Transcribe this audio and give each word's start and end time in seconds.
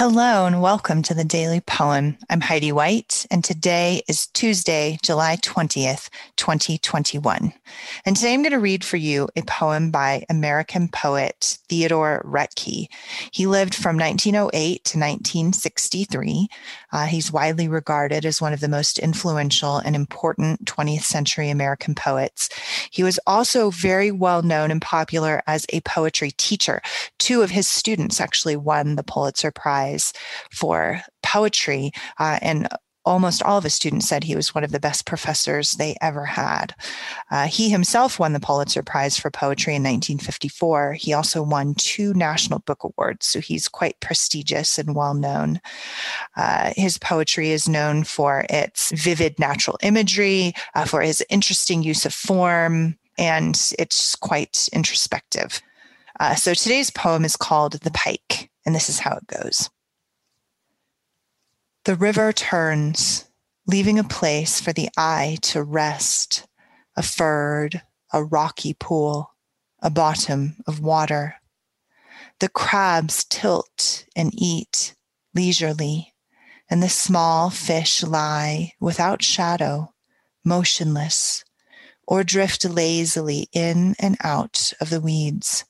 Hello 0.00 0.46
and 0.46 0.62
welcome 0.62 1.02
to 1.02 1.12
the 1.12 1.24
Daily 1.24 1.60
Poem. 1.60 2.16
I'm 2.30 2.40
Heidi 2.40 2.72
White, 2.72 3.26
and 3.30 3.44
today 3.44 4.00
is 4.08 4.28
Tuesday, 4.28 4.96
July 5.02 5.36
20th, 5.36 6.08
2021. 6.36 7.52
And 8.06 8.16
today 8.16 8.32
I'm 8.32 8.40
going 8.40 8.52
to 8.52 8.58
read 8.58 8.82
for 8.82 8.96
you 8.96 9.28
a 9.36 9.42
poem 9.42 9.90
by 9.90 10.24
American 10.30 10.88
poet 10.88 11.58
Theodore 11.68 12.22
Roethke. 12.24 12.88
He 13.30 13.46
lived 13.46 13.74
from 13.74 13.98
1908 13.98 14.84
to 14.86 14.98
1963. 14.98 16.48
Uh, 16.92 17.04
he's 17.04 17.30
widely 17.30 17.68
regarded 17.68 18.24
as 18.24 18.40
one 18.40 18.54
of 18.54 18.60
the 18.60 18.68
most 18.68 18.98
influential 18.98 19.76
and 19.76 19.94
important 19.94 20.64
20th 20.64 21.02
century 21.02 21.50
American 21.50 21.94
poets. 21.94 22.48
He 22.90 23.02
was 23.02 23.20
also 23.26 23.68
very 23.68 24.10
well 24.10 24.40
known 24.40 24.70
and 24.70 24.80
popular 24.80 25.42
as 25.46 25.66
a 25.68 25.82
poetry 25.82 26.30
teacher. 26.38 26.80
Two 27.18 27.42
of 27.42 27.50
his 27.50 27.66
students 27.68 28.18
actually 28.18 28.56
won 28.56 28.96
the 28.96 29.02
Pulitzer 29.02 29.50
Prize 29.50 29.89
For 30.52 31.02
poetry. 31.22 31.92
Uh, 32.18 32.38
and 32.42 32.68
almost 33.04 33.42
all 33.42 33.58
of 33.58 33.64
his 33.64 33.74
students 33.74 34.06
said 34.06 34.24
he 34.24 34.36
was 34.36 34.54
one 34.54 34.64
of 34.64 34.72
the 34.72 34.80
best 34.80 35.06
professors 35.06 35.72
they 35.72 35.96
ever 36.00 36.24
had. 36.26 36.74
Uh, 37.30 37.46
he 37.46 37.70
himself 37.70 38.18
won 38.18 38.32
the 38.32 38.40
Pulitzer 38.40 38.82
Prize 38.82 39.18
for 39.18 39.30
Poetry 39.30 39.74
in 39.74 39.82
1954. 39.82 40.94
He 40.94 41.12
also 41.12 41.42
won 41.42 41.74
two 41.74 42.12
National 42.14 42.58
Book 42.60 42.84
Awards, 42.84 43.26
so 43.26 43.40
he's 43.40 43.68
quite 43.68 43.98
prestigious 44.00 44.78
and 44.78 44.94
well 44.94 45.14
known. 45.14 45.60
Uh, 46.36 46.72
his 46.76 46.98
poetry 46.98 47.50
is 47.50 47.68
known 47.68 48.04
for 48.04 48.44
its 48.50 48.92
vivid 48.92 49.38
natural 49.38 49.78
imagery, 49.82 50.52
uh, 50.74 50.84
for 50.84 51.00
his 51.00 51.24
interesting 51.30 51.82
use 51.82 52.04
of 52.04 52.12
form, 52.12 52.98
and 53.18 53.72
it's 53.78 54.14
quite 54.14 54.68
introspective. 54.72 55.62
Uh, 56.18 56.34
so 56.34 56.52
today's 56.52 56.90
poem 56.90 57.24
is 57.24 57.36
called 57.36 57.72
The 57.72 57.90
Pike, 57.90 58.50
and 58.66 58.74
this 58.74 58.90
is 58.90 58.98
how 58.98 59.16
it 59.16 59.26
goes. 59.26 59.70
The 61.84 61.96
river 61.96 62.30
turns, 62.32 63.24
leaving 63.66 63.98
a 63.98 64.04
place 64.04 64.60
for 64.60 64.72
the 64.74 64.90
eye 64.98 65.38
to 65.42 65.62
rest, 65.62 66.46
a 66.94 67.02
furred, 67.02 67.82
a 68.12 68.22
rocky 68.22 68.74
pool, 68.74 69.34
a 69.80 69.88
bottom 69.88 70.56
of 70.66 70.80
water. 70.80 71.36
The 72.40 72.50
crabs 72.50 73.24
tilt 73.24 74.04
and 74.14 74.30
eat 74.34 74.94
leisurely, 75.34 76.14
and 76.68 76.82
the 76.82 76.90
small 76.90 77.48
fish 77.48 78.02
lie 78.02 78.74
without 78.78 79.22
shadow, 79.22 79.94
motionless, 80.44 81.44
or 82.06 82.24
drift 82.24 82.66
lazily 82.66 83.48
in 83.52 83.94
and 83.98 84.18
out 84.22 84.74
of 84.82 84.90
the 84.90 85.00
weeds. 85.00 85.64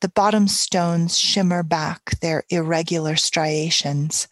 The 0.00 0.08
bottom 0.08 0.48
stones 0.48 1.18
shimmer 1.18 1.62
back 1.62 2.18
their 2.20 2.44
irregular 2.48 3.16
striations, 3.16 4.28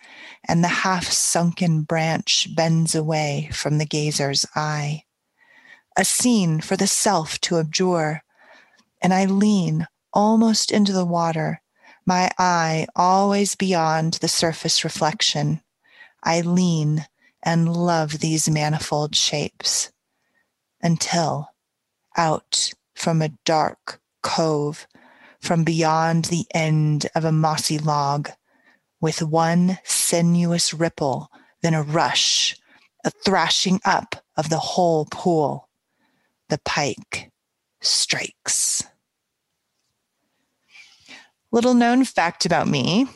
and 0.47 0.65
the 0.65 0.69
half 0.69 1.05
sunken 1.05 1.83
branch 1.83 2.49
bends 2.55 2.95
away 2.95 3.51
from 3.53 3.77
the 3.77 3.85
gazer's 3.85 4.47
eye. 4.57 5.05
A 5.97 6.07
scene 6.07 6.63
for 6.63 6.77
the 6.77 6.87
self 6.87 7.39
to 7.43 7.59
abjure, 7.59 8.23
and 9.03 9.13
I 9.13 9.27
lean 9.27 9.87
almost 10.13 10.71
into 10.71 10.93
the 10.93 11.05
water, 11.05 11.61
my 12.07 12.31
eye 12.39 12.87
always 12.97 13.55
beyond 13.55 14.15
the 14.15 14.29
surface 14.29 14.85
reflection. 14.85 15.61
I 16.25 16.41
lean 16.41 17.07
and 17.43 17.77
love 17.77 18.21
these 18.21 18.49
manifold 18.49 19.15
shapes 19.15 19.93
until 20.81 21.51
out 22.17 22.73
from 22.95 23.21
a 23.21 23.35
dark 23.45 24.01
cove 24.23 24.87
from 25.41 25.65
beyond 25.65 26.27
the 26.27 26.47
end 26.55 27.07
of 27.15 27.25
a 27.25 27.33
mossy 27.33 27.79
log 27.79 28.31
with 29.01 29.23
one 29.23 29.79
sinuous 29.85 30.75
ripple, 30.75 31.31
then 31.63 31.75
a 31.75 31.83
rush, 31.83 32.57
a 33.05 33.11
thrashing 33.11 33.81
up 33.85 34.17
of 34.37 34.51
the 34.51 34.59
whole 34.59 35.07
pool. 35.11 35.69
The 36.49 36.61
pike 36.65 37.31
strikes. 37.81 38.83
Little 41.51 41.75
known 41.75 42.05
fact 42.05 42.45
about 42.45 42.69
me 42.69 43.07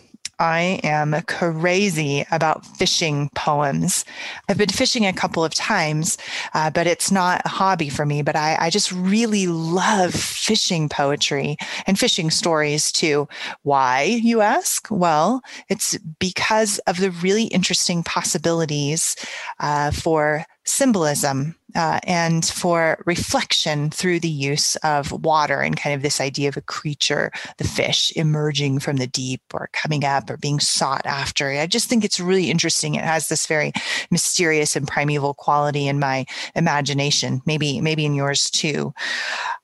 I 0.42 0.80
am 0.82 1.14
crazy 1.28 2.26
about 2.32 2.66
fishing 2.66 3.30
poems. 3.36 4.04
I've 4.48 4.58
been 4.58 4.70
fishing 4.70 5.06
a 5.06 5.12
couple 5.12 5.44
of 5.44 5.54
times, 5.54 6.18
uh, 6.52 6.68
but 6.68 6.88
it's 6.88 7.12
not 7.12 7.42
a 7.44 7.48
hobby 7.48 7.88
for 7.88 8.04
me. 8.04 8.22
But 8.22 8.34
I, 8.34 8.56
I 8.58 8.68
just 8.68 8.90
really 8.90 9.46
love 9.46 10.12
fishing 10.12 10.88
poetry 10.88 11.56
and 11.86 11.96
fishing 11.96 12.28
stories 12.28 12.90
too. 12.90 13.28
Why, 13.62 14.02
you 14.02 14.40
ask? 14.40 14.88
Well, 14.90 15.42
it's 15.68 15.96
because 16.18 16.80
of 16.88 16.98
the 16.98 17.12
really 17.12 17.44
interesting 17.44 18.02
possibilities 18.02 19.14
uh, 19.60 19.92
for 19.92 20.44
symbolism 20.64 21.54
uh, 21.74 22.00
and 22.04 22.44
for 22.44 23.02
reflection 23.06 23.90
through 23.90 24.20
the 24.20 24.28
use 24.28 24.76
of 24.76 25.12
water 25.24 25.60
and 25.60 25.76
kind 25.76 25.94
of 25.94 26.02
this 26.02 26.20
idea 26.20 26.48
of 26.48 26.56
a 26.56 26.62
creature, 26.62 27.30
the 27.58 27.64
fish, 27.64 28.12
emerging 28.16 28.78
from 28.78 28.96
the 28.96 29.06
deep 29.06 29.42
or 29.52 29.68
coming 29.72 30.04
up 30.04 30.28
or 30.28 30.36
being 30.36 30.60
sought 30.60 31.06
after. 31.06 31.50
I 31.50 31.66
just 31.66 31.88
think 31.88 32.04
it's 32.04 32.20
really 32.20 32.50
interesting. 32.50 32.94
It 32.94 33.04
has 33.04 33.28
this 33.28 33.46
very 33.46 33.72
mysterious 34.10 34.76
and 34.76 34.86
primeval 34.86 35.34
quality 35.34 35.88
in 35.88 35.98
my 35.98 36.26
imagination, 36.54 37.42
maybe 37.46 37.80
maybe 37.80 38.04
in 38.04 38.14
yours 38.14 38.50
too. 38.50 38.92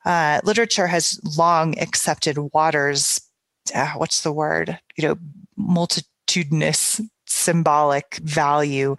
Uh, 0.04 0.40
literature 0.44 0.86
has 0.86 1.20
long 1.36 1.78
accepted 1.78 2.38
water's 2.52 3.20
uh, 3.74 3.92
what's 3.96 4.22
the 4.22 4.32
word? 4.32 4.78
You 4.96 5.08
know, 5.08 5.16
multitudinous 5.56 7.00
symbolic 7.38 8.16
value. 8.16 8.96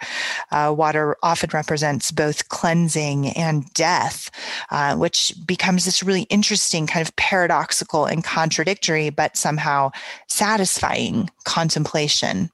Uh, 0.51 0.73
water 0.75 1.17
often 1.21 1.49
represents 1.53 2.11
both 2.11 2.49
cleansing 2.49 3.29
and 3.29 3.71
death, 3.73 4.31
uh, 4.71 4.95
which 4.95 5.33
becomes 5.45 5.85
this 5.85 6.03
really 6.03 6.23
interesting 6.23 6.87
kind 6.87 7.05
of 7.05 7.15
paradoxical 7.15 8.05
and 8.05 8.23
contradictory, 8.23 9.09
but 9.09 9.37
somehow 9.37 9.91
satisfying 10.27 11.29
contemplation. 11.43 12.49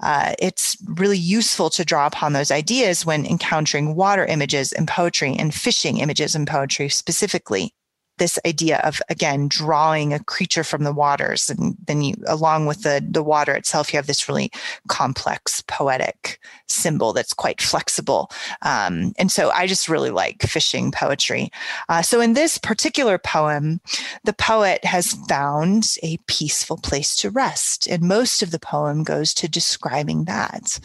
Uh, 0.00 0.34
it's 0.38 0.76
really 0.86 1.18
useful 1.18 1.70
to 1.70 1.84
draw 1.84 2.06
upon 2.06 2.32
those 2.32 2.50
ideas 2.50 3.04
when 3.04 3.26
encountering 3.26 3.94
water 3.94 4.24
images 4.24 4.72
in 4.72 4.86
poetry 4.86 5.36
and 5.38 5.54
fishing 5.54 5.98
images 5.98 6.34
in 6.34 6.46
poetry 6.46 6.88
specifically 6.88 7.72
this 8.20 8.38
idea 8.46 8.78
of 8.84 9.00
again 9.08 9.48
drawing 9.48 10.12
a 10.12 10.22
creature 10.22 10.62
from 10.62 10.84
the 10.84 10.92
waters 10.92 11.48
and 11.48 11.74
then 11.86 12.02
you 12.02 12.14
along 12.28 12.66
with 12.66 12.82
the 12.82 13.02
the 13.10 13.22
water 13.22 13.54
itself 13.54 13.92
you 13.92 13.96
have 13.96 14.06
this 14.06 14.28
really 14.28 14.52
complex 14.88 15.62
poetic 15.62 16.38
symbol 16.68 17.12
that's 17.12 17.32
quite 17.32 17.60
flexible. 17.60 18.30
Um, 18.62 19.12
and 19.18 19.32
so 19.32 19.50
i 19.50 19.66
just 19.66 19.88
really 19.88 20.10
like 20.10 20.42
fishing 20.42 20.92
poetry. 20.92 21.50
Uh, 21.88 22.02
so 22.02 22.20
in 22.20 22.34
this 22.34 22.58
particular 22.58 23.16
poem 23.18 23.80
the 24.24 24.34
poet 24.34 24.84
has 24.84 25.14
found 25.28 25.96
a 26.02 26.18
peaceful 26.26 26.76
place 26.76 27.16
to 27.16 27.30
rest 27.30 27.88
and 27.88 28.02
most 28.02 28.42
of 28.42 28.50
the 28.50 28.60
poem 28.60 29.02
goes 29.02 29.32
to 29.34 29.48
describing 29.48 30.24
that. 30.24 30.78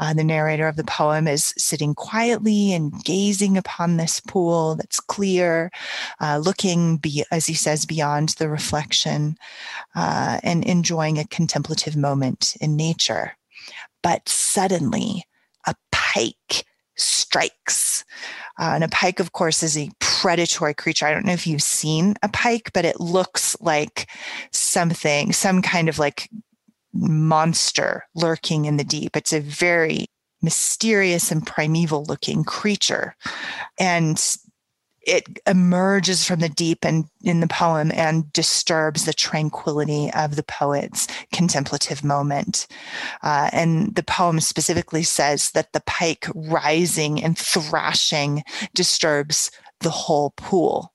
Uh, 0.00 0.12
the 0.12 0.24
narrator 0.24 0.66
of 0.66 0.74
the 0.76 0.84
poem 0.84 1.28
is 1.28 1.54
sitting 1.56 1.94
quietly 1.94 2.72
and 2.72 3.04
gazing 3.04 3.56
upon 3.56 3.96
this 3.96 4.18
pool 4.18 4.74
that's 4.74 4.98
clear 4.98 5.70
uh, 6.20 6.38
looking 6.44 6.79
looking, 6.80 6.96
be, 6.96 7.24
as 7.30 7.46
he 7.46 7.54
says, 7.54 7.84
beyond 7.84 8.30
the 8.30 8.48
reflection 8.48 9.36
uh, 9.94 10.40
and 10.42 10.64
enjoying 10.64 11.18
a 11.18 11.26
contemplative 11.26 11.96
moment 11.96 12.56
in 12.60 12.76
nature. 12.76 13.36
But 14.02 14.28
suddenly, 14.28 15.24
a 15.66 15.74
pike 15.92 16.64
strikes. 16.96 18.04
Uh, 18.58 18.72
and 18.74 18.84
a 18.84 18.88
pike, 18.88 19.20
of 19.20 19.32
course, 19.32 19.62
is 19.62 19.76
a 19.76 19.90
predatory 20.00 20.74
creature. 20.74 21.06
I 21.06 21.12
don't 21.12 21.24
know 21.24 21.32
if 21.32 21.46
you've 21.46 21.62
seen 21.62 22.14
a 22.22 22.28
pike, 22.28 22.70
but 22.72 22.84
it 22.84 23.00
looks 23.00 23.56
like 23.60 24.08
something, 24.52 25.32
some 25.32 25.62
kind 25.62 25.88
of 25.88 25.98
like 25.98 26.28
monster 26.92 28.04
lurking 28.14 28.64
in 28.64 28.76
the 28.76 28.84
deep. 28.84 29.16
It's 29.16 29.32
a 29.32 29.40
very 29.40 30.06
mysterious 30.42 31.30
and 31.30 31.46
primeval 31.46 32.04
looking 32.04 32.44
creature. 32.44 33.14
And 33.78 34.18
it 35.06 35.38
emerges 35.46 36.24
from 36.24 36.40
the 36.40 36.48
deep 36.48 36.84
and 36.84 37.06
in 37.22 37.40
the 37.40 37.46
poem 37.46 37.90
and 37.94 38.32
disturbs 38.32 39.04
the 39.04 39.14
tranquility 39.14 40.10
of 40.12 40.36
the 40.36 40.42
poet's 40.42 41.06
contemplative 41.32 42.04
moment. 42.04 42.66
Uh, 43.22 43.48
and 43.52 43.94
the 43.94 44.02
poem 44.02 44.40
specifically 44.40 45.02
says 45.02 45.50
that 45.52 45.72
the 45.72 45.82
pike 45.86 46.26
rising 46.34 47.22
and 47.22 47.38
thrashing 47.38 48.42
disturbs 48.74 49.50
the 49.80 49.90
whole 49.90 50.30
pool. 50.36 50.92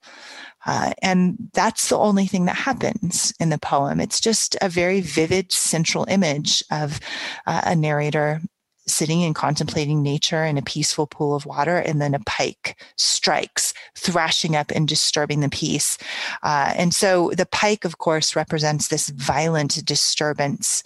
Uh, 0.67 0.93
and 1.01 1.37
that's 1.53 1.89
the 1.89 1.97
only 1.97 2.25
thing 2.25 2.45
that 2.45 2.55
happens 2.55 3.33
in 3.39 3.49
the 3.49 3.57
poem. 3.59 3.99
It's 3.99 4.19
just 4.19 4.55
a 4.61 4.69
very 4.69 4.99
vivid 4.99 5.51
central 5.51 6.05
image 6.09 6.63
of 6.71 6.99
uh, 7.45 7.61
a 7.65 7.75
narrator 7.75 8.41
sitting 8.87 9.23
and 9.23 9.35
contemplating 9.35 10.01
nature 10.01 10.43
in 10.43 10.57
a 10.57 10.63
peaceful 10.63 11.07
pool 11.07 11.35
of 11.35 11.45
water, 11.45 11.77
and 11.77 12.01
then 12.01 12.13
a 12.13 12.19
pike 12.19 12.79
strikes, 12.97 13.73
thrashing 14.05 14.55
up 14.55 14.71
and 14.71 14.87
disturbing 14.87 15.39
the 15.39 15.49
peace. 15.49 15.97
Uh, 16.43 16.73
and 16.75 16.93
so 16.93 17.31
the 17.35 17.47
pike, 17.47 17.85
of 17.85 17.97
course, 17.97 18.35
represents 18.35 18.87
this 18.87 19.09
violent 19.09 19.83
disturbance 19.83 20.83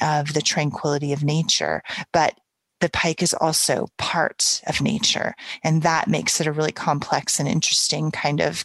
of 0.00 0.32
the 0.32 0.42
tranquility 0.42 1.12
of 1.12 1.24
nature, 1.24 1.82
but 2.12 2.38
the 2.80 2.88
pike 2.88 3.22
is 3.22 3.34
also 3.34 3.88
part 3.98 4.60
of 4.66 4.80
nature. 4.80 5.34
And 5.62 5.82
that 5.82 6.08
makes 6.08 6.40
it 6.40 6.46
a 6.46 6.52
really 6.52 6.72
complex 6.72 7.38
and 7.38 7.48
interesting 7.48 8.10
kind 8.10 8.40
of 8.40 8.64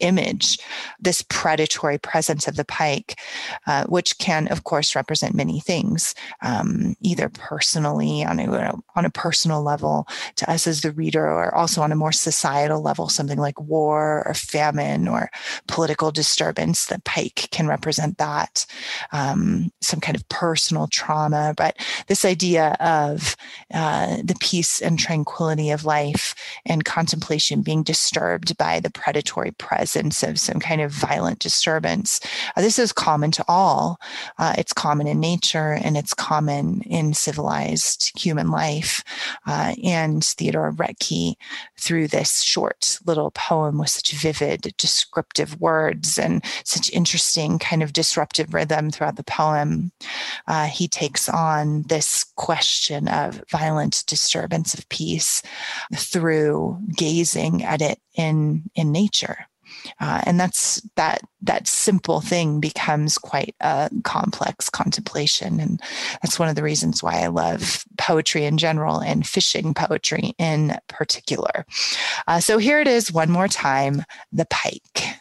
image, 0.00 0.58
this 0.98 1.22
predatory 1.28 1.98
presence 1.98 2.48
of 2.48 2.56
the 2.56 2.64
pike, 2.64 3.18
uh, 3.66 3.84
which 3.84 4.18
can, 4.18 4.48
of 4.48 4.64
course, 4.64 4.96
represent 4.96 5.34
many 5.34 5.60
things, 5.60 6.14
um, 6.42 6.96
either 7.02 7.28
personally 7.28 8.24
on 8.24 8.40
a, 8.40 8.74
on 8.96 9.04
a 9.04 9.10
personal 9.10 9.62
level 9.62 10.06
to 10.36 10.50
us 10.50 10.66
as 10.66 10.80
the 10.80 10.92
reader, 10.92 11.26
or 11.26 11.54
also 11.54 11.82
on 11.82 11.92
a 11.92 11.96
more 11.96 12.12
societal 12.12 12.80
level, 12.80 13.08
something 13.08 13.38
like 13.38 13.60
war 13.60 14.24
or 14.26 14.34
famine 14.34 15.06
or 15.08 15.30
political 15.66 16.10
disturbance. 16.10 16.86
The 16.86 17.00
pike 17.04 17.48
can 17.50 17.66
represent 17.66 18.18
that, 18.18 18.66
um, 19.12 19.70
some 19.80 20.00
kind 20.00 20.16
of 20.16 20.28
personal 20.28 20.86
trauma. 20.86 21.54
But 21.56 21.76
this 22.06 22.24
idea 22.24 22.76
of 22.80 23.36
uh, 23.72 24.18
the 24.24 24.36
peace 24.40 24.80
and 24.80 24.98
tranquility 24.98 25.70
of 25.70 25.84
life 25.84 26.34
and 26.64 26.84
contemplation 26.84 27.62
being 27.62 27.82
disturbed 27.82 28.56
by 28.56 28.80
the 28.80 28.90
predatory 28.90 29.50
presence 29.52 29.89
presence 29.90 30.22
of 30.22 30.38
some 30.38 30.60
kind 30.60 30.80
of 30.80 30.92
violent 30.92 31.40
disturbance. 31.40 32.20
Uh, 32.56 32.62
this 32.62 32.78
is 32.78 32.92
common 32.92 33.32
to 33.32 33.44
all. 33.48 33.98
Uh, 34.38 34.54
it's 34.56 34.72
common 34.72 35.08
in 35.08 35.18
nature 35.18 35.72
and 35.82 35.96
it's 35.96 36.14
common 36.14 36.80
in 36.82 37.12
civilized 37.12 38.16
human 38.16 38.52
life. 38.52 39.02
Uh, 39.48 39.74
and 39.82 40.24
Theodore 40.24 40.72
Roethke, 40.72 41.34
through 41.76 42.06
this 42.06 42.40
short 42.40 43.00
little 43.04 43.32
poem 43.32 43.78
with 43.78 43.88
such 43.88 44.12
vivid, 44.12 44.72
descriptive 44.76 45.60
words 45.60 46.18
and 46.18 46.44
such 46.64 46.92
interesting 46.92 47.58
kind 47.58 47.82
of 47.82 47.92
disruptive 47.92 48.54
rhythm 48.54 48.90
throughout 48.90 49.16
the 49.16 49.24
poem, 49.24 49.90
uh, 50.46 50.66
he 50.66 50.86
takes 50.86 51.28
on 51.28 51.82
this 51.88 52.24
question 52.36 53.08
of 53.08 53.42
violent 53.50 54.04
disturbance 54.06 54.72
of 54.72 54.88
peace 54.88 55.42
through 55.96 56.78
gazing 56.96 57.64
at 57.64 57.82
it 57.82 57.98
in 58.14 58.62
in 58.76 58.92
nature 58.92 59.49
uh, 60.00 60.22
and 60.24 60.38
that's 60.38 60.80
that 60.96 61.20
that 61.42 61.66
simple 61.66 62.20
thing 62.20 62.60
becomes 62.60 63.18
quite 63.18 63.54
a 63.60 63.90
complex 64.04 64.68
contemplation. 64.68 65.58
And 65.60 65.80
that's 66.22 66.38
one 66.38 66.48
of 66.48 66.56
the 66.56 66.62
reasons 66.62 67.02
why 67.02 67.22
i 67.22 67.28
love 67.28 67.84
poetry 67.98 68.44
in 68.44 68.58
general 68.58 69.00
and 69.00 69.26
fishing 69.26 69.74
poetry 69.74 70.34
in 70.38 70.76
particular. 70.88 71.64
Uh, 72.26 72.40
so 72.40 72.58
here 72.58 72.80
it 72.80 72.88
is 72.88 73.12
one 73.12 73.30
more 73.30 73.48
time 73.48 74.04
the 74.32 74.46
pike. 74.46 75.16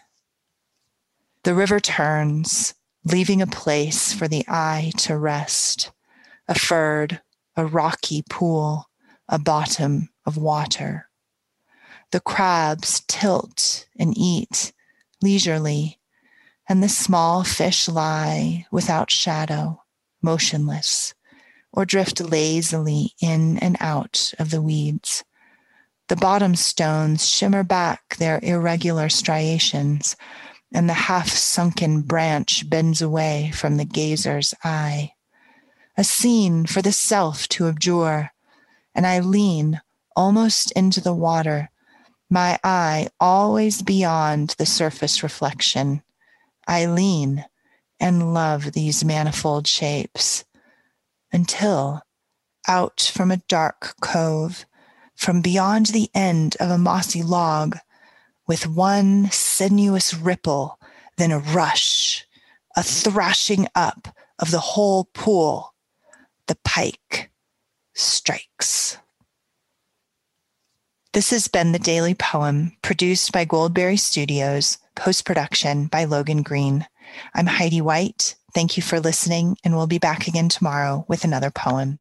The 1.44 1.56
river 1.56 1.80
turns 1.80 2.76
leaving 3.06 3.42
a 3.42 3.48
place 3.48 4.14
for 4.14 4.28
the 4.28 4.44
eye 4.48 4.92
to 4.98 5.18
rest 5.18 5.92
a 6.48 6.56
ferd 6.56 7.22
a 7.56 7.66
rocky 7.66 8.24
pool 8.30 8.86
a 9.28 9.40
bottom 9.40 10.10
of 10.26 10.38
water 10.38 11.09
the 12.12 12.20
crabs 12.20 13.02
tilt 13.08 13.88
and 13.98 14.18
eat 14.18 14.74
leisurely, 15.22 16.00
and 16.68 16.82
the 16.82 16.90
small 16.90 17.44
fish 17.44 17.88
lie 17.88 18.66
without 18.72 19.12
shadow, 19.12 19.82
motionless, 20.22 21.14
or 21.72 21.86
drift 21.86 22.20
lazily 22.20 23.14
in 23.22 23.58
and 23.60 23.78
out 23.80 24.34
of 24.40 24.50
the 24.50 24.62
weeds. 24.62 25.24
The 26.08 26.16
bottom 26.16 26.56
stones 26.56 27.28
shimmer 27.28 27.64
back 27.64 28.18
their 28.18 28.40
irregular 28.42 29.10
striations, 29.10 30.16
and 30.74 30.90
the 30.90 30.94
half 30.94 31.30
sunken 31.30 32.02
branch 32.02 32.68
bends 32.70 33.02
away 33.02 33.52
from 33.54 33.78
the 33.78 33.86
gazer's 33.86 34.54
eye. 34.64 35.14
A 35.98 36.04
scene 36.04 36.66
for 36.66 36.82
the 36.82 36.92
self 36.92 37.48
to 37.50 37.68
abjure, 37.68 38.32
and 38.96 39.06
I 39.06 39.20
lean 39.20 39.82
almost 40.16 40.72
into 40.72 41.02
the 41.02 41.14
water 41.14 41.70
my 42.30 42.60
eye 42.64 43.10
always 43.20 43.82
beyond 43.82 44.56
the 44.58 44.66
surface 44.66 45.24
reflection. 45.24 46.04
I 46.68 46.86
lean 46.86 47.46
and 48.00 48.34
love 48.34 48.72
these 48.74 49.04
manifold 49.04 49.68
shapes 49.68 50.46
until 51.32 52.02
out 52.68 53.12
from 53.14 53.32
a 53.32 53.42
dark 53.48 53.96
cove, 54.02 54.66
from 55.16 55.42
beyond 55.42 55.88
the 55.88 56.10
end 56.14 56.56
of 56.60 56.70
a 56.70 56.78
mossy 56.78 57.24
log, 57.24 57.78
with 58.48 58.68
one 58.68 59.30
sinuous 59.32 60.14
ripple, 60.14 60.80
then 61.18 61.32
a 61.32 61.40
rush, 61.40 62.26
a 62.76 62.84
thrashing 62.84 63.68
up 63.76 64.08
of 64.40 64.52
the 64.52 64.60
whole 64.60 65.06
pool, 65.14 65.74
the 66.48 66.58
pike 66.64 67.32
strikes. 67.94 68.98
This 71.20 71.32
has 71.32 71.50
been 71.50 71.74
the 71.74 71.80
Daily 71.80 72.14
Poem, 72.16 72.78
produced 72.82 73.34
by 73.34 73.44
Goldberry 73.44 73.98
Studios, 73.98 74.78
post 74.96 75.26
production 75.26 75.88
by 75.88 76.06
Logan 76.06 76.44
Green. 76.44 76.88
I'm 77.36 77.46
Heidi 77.46 77.82
White. 77.82 78.36
Thank 78.54 78.78
you 78.78 78.84
for 78.84 79.02
listening, 79.02 79.58
and 79.62 79.76
we'll 79.76 79.86
be 79.86 79.98
back 79.98 80.30
again 80.30 80.48
tomorrow 80.48 81.04
with 81.10 81.26
another 81.26 81.52
poem. 81.52 82.00